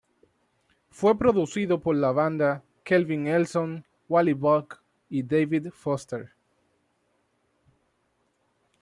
[0.89, 6.31] Fue producido por la banda, Kevin Elson, Wally Buck y David Foster.